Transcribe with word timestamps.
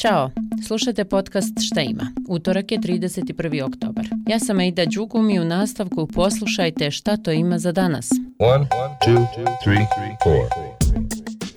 Ćao, 0.00 0.30
slušajte 0.66 1.04
podcast 1.04 1.52
Šta 1.66 1.80
ima? 1.80 2.06
Utorak 2.28 2.72
je 2.72 2.78
31. 2.78 3.62
oktobar. 3.62 4.04
Ja 4.28 4.38
sam 4.38 4.58
Aida 4.58 4.84
Đugum 4.84 5.30
i 5.30 5.40
u 5.40 5.44
nastavku 5.44 6.06
poslušajte 6.06 6.90
šta 6.90 7.16
to 7.16 7.32
ima 7.32 7.58
za 7.58 7.72
danas. 7.72 8.08
1, 8.38 8.66
2, 9.06 9.06
3, 9.06 9.26
4 9.66 9.86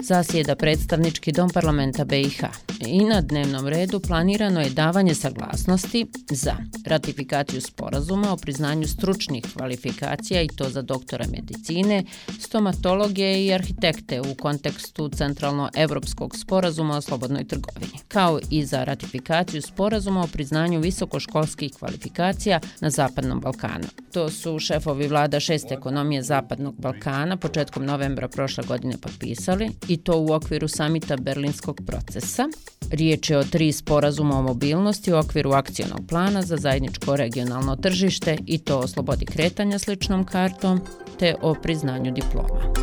zasjeda 0.04 0.56
predstavnički 0.56 1.32
dom 1.32 1.50
parlamenta 1.50 2.06
BiH 2.06 2.44
i 2.88 3.06
na 3.06 3.22
dnevnom 3.22 3.68
redu 3.68 4.00
planirano 4.00 4.62
je 4.62 4.70
davanje 4.70 5.16
saglasnosti 5.16 6.06
za 6.32 6.56
ratifikaciju 6.86 7.62
sporazuma 7.62 8.34
o 8.34 8.38
priznanju 8.38 8.88
stručnih 8.88 9.44
kvalifikacija 9.54 10.42
i 10.42 10.48
to 10.48 10.70
za 10.70 10.82
doktora 10.82 11.26
medicine, 11.32 12.04
stomatologe 12.40 13.44
i 13.46 13.54
arhitekte 13.54 14.22
u 14.22 14.36
kontekstu 14.36 15.10
centralno-evropskog 15.10 16.36
sporazuma 16.38 16.98
o 16.98 17.02
slobodnoj 17.02 17.48
trgovini, 17.48 18.00
kao 18.08 18.40
i 18.50 18.66
za 18.66 18.84
ratifikaciju 18.84 19.62
sporazuma 19.62 20.24
o 20.24 20.28
priznanju 20.28 20.80
visokoškolskih 20.80 21.72
kvalifikacija 21.80 22.60
na 22.82 22.90
Zapadnom 22.90 23.40
Balkanu. 23.40 23.88
To 24.14 24.30
su 24.30 24.60
šefovi 24.60 25.08
vlada 25.08 25.40
šest 25.40 25.72
ekonomije 25.72 26.22
Zapadnog 26.22 26.76
Balkana 26.78 27.38
početkom 27.38 27.86
novembra 27.86 28.28
prošle 28.28 28.64
godine 28.64 28.98
potpisali 29.02 29.70
i 29.88 29.93
i 29.94 29.98
to 29.98 30.20
u 30.20 30.34
okviru 30.34 30.68
samita 30.68 31.18
Berlinskog 31.18 31.82
procesa. 31.88 32.50
Riječ 32.92 33.30
je 33.30 33.38
o 33.38 33.44
tri 33.44 33.72
sporazuma 33.72 34.40
o 34.40 34.42
mobilnosti 34.42 35.14
u 35.14 35.18
okviru 35.18 35.52
akcijonog 35.52 36.00
plana 36.10 36.42
za 36.42 36.58
zajedničko 36.58 37.16
regionalno 37.16 37.76
tržište 37.76 38.38
i 38.46 38.58
to 38.58 38.78
o 38.80 38.88
slobodi 38.88 39.26
kretanja 39.26 39.80
sličnom 39.80 40.26
kartom 40.26 40.82
te 41.20 41.36
o 41.42 41.54
priznanju 41.54 42.12
diploma. 42.12 42.74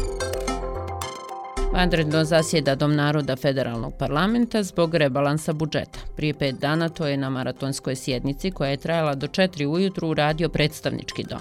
Vanredno 1.73 2.25
zasjeda 2.25 2.75
Dom 2.75 2.97
naroda 2.97 3.37
federalnog 3.37 3.93
parlamenta 3.99 4.63
zbog 4.63 4.95
rebalansa 4.95 5.53
budžeta. 5.53 5.99
Prije 6.17 6.35
pet 6.35 6.55
dana 6.55 6.89
to 6.89 7.07
je 7.07 7.17
na 7.17 7.31
maratonskoj 7.31 7.97
sjednici 7.97 8.51
koja 8.51 8.71
je 8.71 8.77
trajala 8.77 9.15
do 9.15 9.27
četiri 9.27 9.67
ujutru 9.67 10.09
u 10.09 10.15
radio 10.15 10.49
predstavnički 10.49 11.25
dom. 11.25 11.41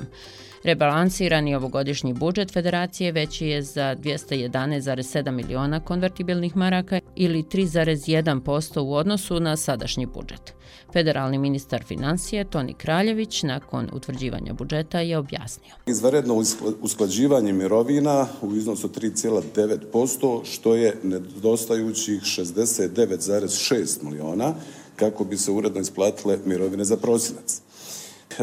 Rebalansirani 0.64 1.56
ovogodišnji 1.56 2.14
budžet 2.14 2.54
federacije 2.54 3.12
veći 3.12 3.48
je 3.48 3.62
za 3.62 3.96
211,7 3.96 5.32
miliona 5.32 5.80
konvertibilnih 5.80 6.56
maraka 6.56 7.00
ili 7.16 7.44
3,1% 7.44 8.80
u 8.80 8.94
odnosu 8.94 9.40
na 9.40 9.58
sadašnji 9.58 10.06
budžet. 10.06 10.54
Federalni 10.94 11.38
ministar 11.38 11.84
financije 11.84 12.44
Toni 12.44 12.74
Kraljević 12.74 13.44
nakon 13.44 13.90
utvrđivanja 13.94 14.54
budžeta 14.54 15.00
je 15.00 15.18
objasnio. 15.18 15.76
Izvaredno 15.86 16.44
usklađivanje 16.82 17.54
mirovina 17.54 18.28
u 18.42 18.56
iznosu 18.56 18.90
3,9%, 18.90 20.46
što 20.46 20.76
je 20.76 20.98
nedostajućih 21.04 22.22
69,6 22.22 24.04
miliona 24.04 24.54
kako 24.96 25.24
bi 25.24 25.38
se 25.38 25.52
uredno 25.52 25.82
isplatile 25.82 26.38
mirovine 26.46 26.86
za 26.86 26.98
prosinac 26.98 27.62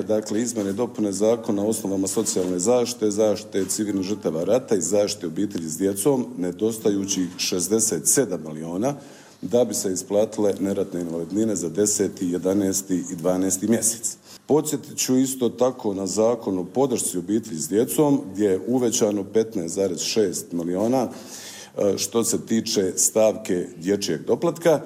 dakle, 0.03 0.43
izmene 0.43 0.73
dopune 0.73 1.13
zakona 1.13 1.63
o 1.63 1.69
osnovama 1.69 2.07
socijalne 2.07 2.59
zaštite, 2.59 3.11
zaštite 3.11 3.65
civilnih 3.69 4.07
žrtava 4.07 4.45
rata 4.45 4.77
i 4.77 4.81
zaštite 4.81 5.27
obitelji 5.27 5.69
s 5.69 5.79
djecom, 5.79 6.27
nedostajući 6.39 7.27
67 7.39 8.49
miliona, 8.49 8.95
da 9.43 9.65
bi 9.65 9.75
se 9.75 9.93
isplatile 9.93 10.55
neratne 10.61 11.01
invalidnine 11.01 11.57
za 11.57 11.71
10., 11.71 12.09
11. 12.21 12.95
i 13.13 13.17
12. 13.17 13.69
mjesec. 13.69 14.17
Podsjetit 14.47 14.99
ću 14.99 15.17
isto 15.17 15.49
tako 15.49 15.95
na 15.95 16.07
zakon 16.07 16.59
o 16.59 16.65
podršci 16.65 17.19
obitelji 17.19 17.59
s 17.59 17.69
djecom, 17.69 18.21
gdje 18.33 18.49
je 18.49 18.61
uvećano 18.67 19.23
15,6 19.35 20.43
miliona 20.53 21.09
e, 21.09 21.99
što 21.99 22.25
se 22.25 22.47
tiče 22.47 22.93
stavke 22.97 23.69
dječjeg 23.77 24.25
doplatka, 24.25 24.81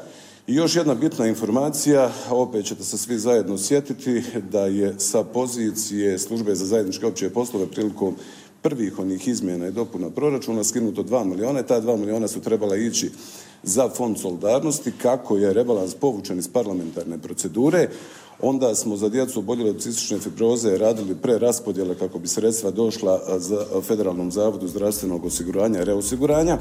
I 0.50 0.54
još 0.54 0.76
jedna 0.76 0.94
bitna 0.94 1.26
informacija, 1.26 2.10
opet 2.30 2.64
ćete 2.64 2.84
se 2.84 2.98
svi 2.98 3.18
zajedno 3.18 3.58
sjetiti, 3.58 4.22
da 4.50 4.66
je 4.66 4.94
sa 4.98 5.24
pozicije 5.24 6.18
službe 6.18 6.54
za 6.54 6.66
zajedničke 6.66 7.06
opće 7.06 7.30
poslove 7.30 7.66
prilikom 7.66 8.16
prvih 8.62 8.98
onih 8.98 9.28
izmjena 9.28 9.68
i 9.68 9.72
dopuna 9.72 10.10
proračuna 10.10 10.64
skinuto 10.64 11.02
2 11.02 11.24
miliona. 11.24 11.62
Ta 11.62 11.80
2 11.80 11.96
miliona 11.96 12.28
su 12.28 12.40
trebala 12.40 12.77
ići 12.77 13.10
za 13.62 13.89
fond 13.89 14.18
solidarnosti. 14.18 14.92
Kako 15.02 15.36
je 15.36 15.52
rebalans 15.52 15.94
povučen 15.94 16.39
iz 16.39 16.48
parlamentarne 16.48 17.18
procedure, 17.18 17.89
onda 18.40 18.74
smo 18.74 18.96
za 18.96 19.08
djecu 19.08 19.39
oboljeli 19.39 19.70
od 19.70 19.83
cistične 19.83 20.18
fibroze 20.18 20.78
radili 20.78 21.14
pre 21.14 21.39
raspodjele 21.39 21.94
kako 21.94 22.18
bi 22.18 22.28
sredstva 22.28 22.70
došla 22.70 23.39
za 23.39 23.66
Federalnom 23.83 24.30
zavodu 24.30 24.68
zdravstvenog 24.68 25.24
osiguranja 25.24 25.80
i 25.80 25.84
reosiguranja. 25.84 26.58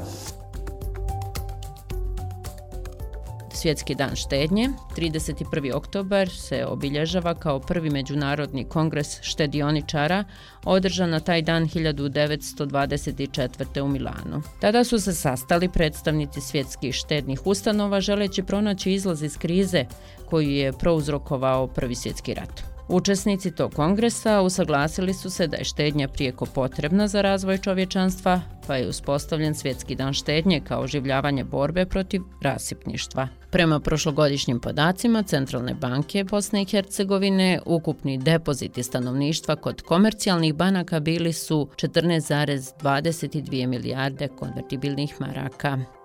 Svjetski 3.60 3.94
dan 3.94 4.16
štednje. 4.16 4.70
31. 4.96 5.74
oktobar 5.74 6.28
se 6.28 6.66
obilježava 6.66 7.34
kao 7.34 7.60
prvi 7.60 7.90
međunarodni 7.90 8.64
kongres 8.64 9.22
štedioničara 9.22 10.24
održan 10.64 11.10
na 11.10 11.20
taj 11.20 11.42
dan 11.42 11.68
1924. 11.68 13.80
u 13.80 13.88
Milanu. 13.88 14.42
Tada 14.60 14.84
su 14.84 14.98
se 14.98 15.12
sastali 15.12 15.68
predstavnici 15.68 16.40
svjetskih 16.40 16.94
štednih 16.94 17.46
ustanova 17.46 18.00
želeći 18.00 18.42
pronaći 18.42 18.92
izlaz 18.92 19.22
iz 19.22 19.38
krize 19.38 19.84
koju 20.26 20.50
je 20.50 20.72
prouzrokovao 20.72 21.66
Prvi 21.66 21.94
svjetski 21.94 22.34
rat. 22.34 22.69
Učesnici 22.92 23.50
tog 23.50 23.74
kongresa 23.74 24.40
usaglasili 24.40 25.14
su 25.14 25.30
se 25.30 25.46
da 25.46 25.56
je 25.56 25.64
štednja 25.64 26.08
prijeko 26.08 26.46
potrebna 26.46 27.08
za 27.08 27.22
razvoj 27.22 27.58
čovječanstva, 27.58 28.40
pa 28.66 28.76
je 28.76 28.88
uspostavljen 28.88 29.54
svjetski 29.54 29.94
dan 29.94 30.12
štednje 30.12 30.60
kao 30.68 30.82
oživljavanje 30.82 31.44
borbe 31.44 31.86
protiv 31.86 32.22
rasipništva. 32.42 33.28
Prema 33.50 33.80
prošlogodišnjim 33.80 34.60
podacima 34.60 35.22
Centralne 35.22 35.74
banke 35.74 36.24
Bosne 36.24 36.62
i 36.62 36.64
Hercegovine, 36.64 37.60
ukupni 37.66 38.18
depoziti 38.18 38.82
stanovništva 38.82 39.56
kod 39.56 39.82
komercijalnih 39.82 40.54
banaka 40.54 41.00
bili 41.00 41.32
su 41.32 41.68
14,22 41.76 43.66
milijarde 43.66 44.28
konvertibilnih 44.28 45.14
maraka. 45.20 45.99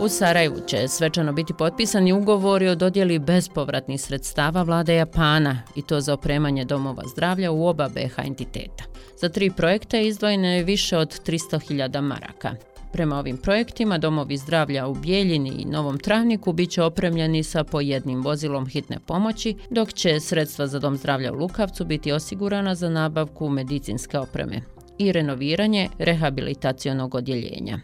U 0.00 0.08
Sarajevu 0.08 0.56
će 0.66 0.88
svečano 0.88 1.32
biti 1.32 1.54
potpisani 1.58 2.12
ugovori 2.12 2.68
o 2.68 2.74
dodjeli 2.74 3.18
bespovratnih 3.18 4.00
sredstava 4.00 4.62
vlade 4.62 4.94
Japana 4.94 5.62
i 5.76 5.82
to 5.82 6.00
za 6.00 6.14
opremanje 6.14 6.64
domova 6.64 7.02
zdravlja 7.12 7.50
u 7.50 7.66
oba 7.66 7.88
BH 7.88 8.18
entiteta. 8.26 8.84
Za 9.20 9.28
tri 9.28 9.50
projekta 9.50 9.98
izdvojeno 9.98 10.48
je 10.48 10.64
više 10.64 10.98
od 10.98 11.20
300.000 11.26 12.00
maraka. 12.00 12.54
Prema 12.92 13.18
ovim 13.18 13.36
projektima, 13.36 13.98
domovi 13.98 14.36
zdravlja 14.36 14.86
u 14.86 14.94
Bijeljini 14.94 15.50
i 15.58 15.64
Novom 15.64 15.98
Travniku 15.98 16.52
bit 16.52 16.70
će 16.70 16.82
opremljeni 16.82 17.42
sa 17.42 17.64
po 17.64 17.80
jednim 17.80 18.22
vozilom 18.22 18.66
hitne 18.66 18.98
pomoći, 19.06 19.54
dok 19.70 19.92
će 19.92 20.20
sredstva 20.20 20.66
za 20.66 20.78
dom 20.78 20.96
zdravlja 20.96 21.32
u 21.32 21.36
Lukavcu 21.36 21.84
biti 21.84 22.12
osigurana 22.12 22.74
za 22.74 22.88
nabavku 22.88 23.48
medicinske 23.48 24.18
opreme 24.18 24.60
i 24.98 25.12
renoviranje 25.12 25.88
rehabilitacijonog 25.98 27.14
odjeljenja. 27.14 27.78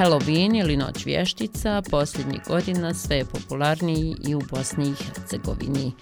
Halloween 0.00 0.56
ili 0.56 0.76
Noć 0.76 1.06
vještica 1.06 1.82
posljednjih 1.90 2.40
godina 2.48 2.94
sve 2.94 3.16
je 3.16 3.24
popularniji 3.24 4.16
i 4.28 4.34
u 4.34 4.40
Bosni 4.50 4.84
i 4.84 5.04
Hercegovini, 5.04 5.92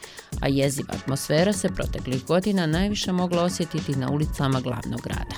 a 0.41 0.49
jeziva 0.49 0.95
atmosfera 1.03 1.53
se 1.53 1.69
proteklih 1.69 2.25
godina 2.25 2.67
najviše 2.67 3.13
mogla 3.13 3.43
osjetiti 3.43 3.97
na 3.97 4.11
ulicama 4.11 4.61
glavnog 4.61 5.01
grada. 5.01 5.37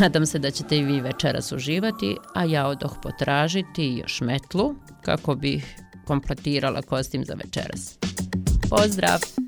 Nadam 0.00 0.26
se 0.26 0.38
da 0.38 0.50
ćete 0.50 0.76
i 0.76 0.84
vi 0.84 1.00
večeras 1.00 1.52
uživati, 1.52 2.16
a 2.34 2.44
ja 2.44 2.66
odoh 2.66 2.96
potražiti 3.02 4.00
još 4.02 4.20
metlu 4.20 4.74
kako 5.02 5.34
bih 5.34 5.76
kompletirala 6.04 6.82
kostim 6.82 7.24
za 7.24 7.34
večeras. 7.34 7.98
Pozdrav! 8.70 9.45